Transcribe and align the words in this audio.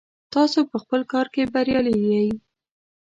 تاسو 0.33 0.59
په 0.71 0.77
خپل 0.83 1.01
کار 1.13 1.27
کې 1.33 1.51
بریالي 1.53 1.95
یئ. 2.11 2.29